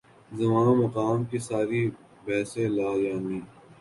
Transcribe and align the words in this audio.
زمان 0.37 0.67
و 0.67 0.73
مکان 0.81 1.19
کی 1.29 1.39
ساری 1.47 1.81
بحثیں 2.25 2.67
لا 2.75 2.89
یعنی۔ 3.05 3.39